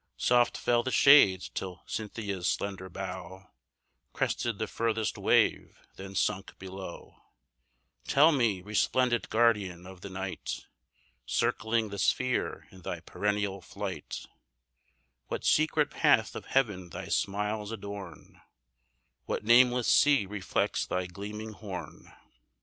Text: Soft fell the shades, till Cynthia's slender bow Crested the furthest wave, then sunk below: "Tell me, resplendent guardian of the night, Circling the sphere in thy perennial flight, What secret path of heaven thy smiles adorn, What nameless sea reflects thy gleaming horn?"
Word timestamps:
Soft 0.17 0.57
fell 0.57 0.81
the 0.81 0.89
shades, 0.89 1.47
till 1.49 1.83
Cynthia's 1.85 2.47
slender 2.49 2.89
bow 2.89 3.51
Crested 4.13 4.57
the 4.57 4.65
furthest 4.65 5.15
wave, 5.15 5.77
then 5.95 6.15
sunk 6.15 6.57
below: 6.57 7.21
"Tell 8.07 8.31
me, 8.31 8.63
resplendent 8.63 9.29
guardian 9.29 9.85
of 9.85 10.01
the 10.01 10.09
night, 10.09 10.65
Circling 11.27 11.89
the 11.89 11.99
sphere 11.99 12.67
in 12.71 12.81
thy 12.81 13.01
perennial 13.01 13.61
flight, 13.61 14.25
What 15.27 15.45
secret 15.45 15.91
path 15.91 16.35
of 16.35 16.45
heaven 16.45 16.89
thy 16.89 17.07
smiles 17.07 17.71
adorn, 17.71 18.41
What 19.25 19.43
nameless 19.45 19.87
sea 19.87 20.25
reflects 20.25 20.83
thy 20.83 21.05
gleaming 21.05 21.51
horn?" 21.51 22.11